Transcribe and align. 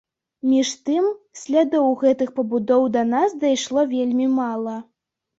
Між 0.51 0.69
тым, 0.87 1.09
слядоў 1.41 1.89
гэтых 2.03 2.31
пабудоў 2.39 2.87
да 2.95 3.03
нас 3.11 3.35
дайшло 3.43 3.83
вельмі 3.93 4.25
мала. 4.39 4.75